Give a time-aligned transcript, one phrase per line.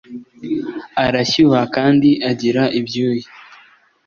[1.05, 3.27] arashyuha kandi agira ibyuya